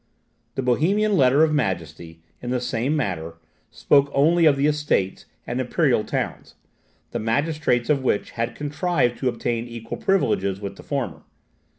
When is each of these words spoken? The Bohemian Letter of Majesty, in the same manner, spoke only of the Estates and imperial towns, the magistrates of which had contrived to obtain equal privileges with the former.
The 0.55 0.63
Bohemian 0.63 1.15
Letter 1.15 1.43
of 1.43 1.53
Majesty, 1.53 2.23
in 2.41 2.49
the 2.49 2.59
same 2.59 2.95
manner, 2.95 3.35
spoke 3.69 4.09
only 4.15 4.45
of 4.47 4.57
the 4.57 4.65
Estates 4.65 5.27
and 5.45 5.61
imperial 5.61 6.03
towns, 6.03 6.55
the 7.11 7.19
magistrates 7.19 7.87
of 7.87 8.03
which 8.03 8.31
had 8.31 8.55
contrived 8.55 9.19
to 9.19 9.29
obtain 9.29 9.67
equal 9.67 9.99
privileges 9.99 10.59
with 10.59 10.77
the 10.77 10.81
former. 10.81 11.21